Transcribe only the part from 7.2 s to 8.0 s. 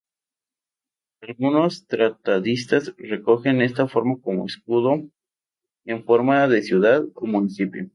municipio.